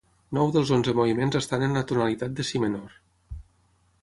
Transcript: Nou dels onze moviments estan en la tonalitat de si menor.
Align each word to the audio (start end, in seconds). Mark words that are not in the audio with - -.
Nou 0.37 0.53
dels 0.53 0.71
onze 0.77 0.95
moviments 0.99 1.39
estan 1.41 1.67
en 1.67 1.77
la 1.81 1.83
tonalitat 1.93 2.35
de 2.41 2.47
si 2.53 2.63
menor. 2.65 3.01